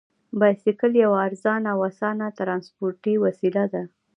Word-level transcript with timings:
بایسکل 0.39 0.93
یوه 1.03 1.17
ارزانه 1.27 1.69
او 1.75 1.79
اسانه 1.89 2.27
ترانسپورتي 2.39 3.13
وسیله 3.23 3.63
ده. 3.73 3.83